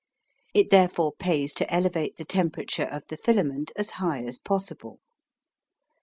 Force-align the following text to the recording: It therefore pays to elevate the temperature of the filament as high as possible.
It 0.55 0.71
therefore 0.71 1.11
pays 1.13 1.53
to 1.53 1.71
elevate 1.71 2.17
the 2.17 2.25
temperature 2.25 2.85
of 2.87 3.05
the 3.09 3.17
filament 3.17 3.71
as 3.75 3.91
high 4.01 4.23
as 4.23 4.39
possible. 4.39 4.99